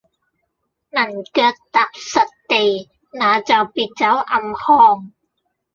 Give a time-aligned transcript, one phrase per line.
[0.89, 5.11] 能腳踏實地，那就別走暗巷。